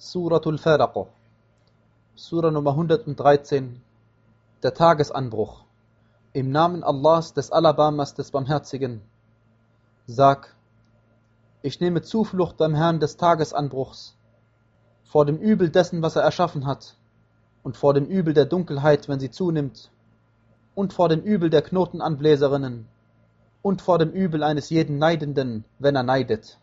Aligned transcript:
Suratul 0.00 0.58
Falaq, 0.58 1.08
Surah 2.14 2.52
Nummer 2.52 2.70
113, 2.70 3.82
der 4.62 4.72
Tagesanbruch. 4.72 5.64
Im 6.32 6.52
Namen 6.52 6.84
Allahs, 6.84 7.34
des 7.34 7.50
Alabamas, 7.50 8.14
des 8.14 8.30
Barmherzigen. 8.30 9.00
Sag, 10.06 10.54
ich 11.62 11.80
nehme 11.80 12.02
Zuflucht 12.02 12.58
beim 12.58 12.76
Herrn 12.76 13.00
des 13.00 13.16
Tagesanbruchs, 13.16 14.14
vor 15.02 15.26
dem 15.26 15.36
Übel 15.38 15.68
dessen, 15.68 16.00
was 16.00 16.14
er 16.14 16.22
erschaffen 16.22 16.64
hat, 16.64 16.94
und 17.64 17.76
vor 17.76 17.92
dem 17.92 18.06
Übel 18.06 18.34
der 18.34 18.46
Dunkelheit, 18.46 19.08
wenn 19.08 19.18
sie 19.18 19.32
zunimmt, 19.32 19.90
und 20.76 20.92
vor 20.92 21.08
dem 21.08 21.22
Übel 21.22 21.50
der 21.50 21.62
Knotenanbläserinnen, 21.62 22.86
und 23.62 23.82
vor 23.82 23.98
dem 23.98 24.12
Übel 24.12 24.44
eines 24.44 24.70
jeden 24.70 24.98
Neidenden, 24.98 25.64
wenn 25.80 25.96
er 25.96 26.04
neidet. 26.04 26.60